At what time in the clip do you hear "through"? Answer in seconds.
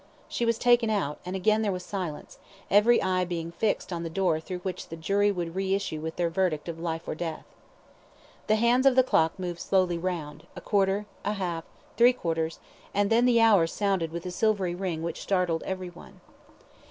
4.39-4.57